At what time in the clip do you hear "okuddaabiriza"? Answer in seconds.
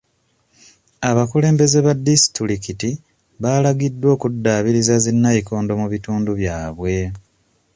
4.15-4.95